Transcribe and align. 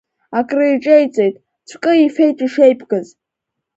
Акриҿеиҵеит, 0.37 1.35
цәкы 1.67 1.91
ифеит 1.95 2.37
ишеибгаз. 2.45 3.07